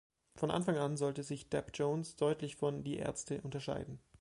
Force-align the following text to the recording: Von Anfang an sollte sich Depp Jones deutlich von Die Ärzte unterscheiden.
Von 0.35 0.49
Anfang 0.49 0.77
an 0.77 0.97
sollte 0.97 1.21
sich 1.21 1.49
Depp 1.49 1.73
Jones 1.77 2.15
deutlich 2.15 2.55
von 2.55 2.83
Die 2.83 2.97
Ärzte 2.97 3.39
unterscheiden. 3.41 3.99